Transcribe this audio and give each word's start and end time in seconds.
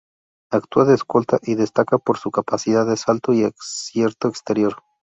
Actúa 0.49 0.85
de 0.85 0.95
Escolta 0.95 1.37
y 1.43 1.53
destaca 1.53 1.99
por 1.99 2.17
su 2.17 2.31
capacidad 2.31 2.87
de 2.87 2.97
salto 2.97 3.33
y 3.33 3.43
acierto 3.43 4.29
exterior. 4.29 4.81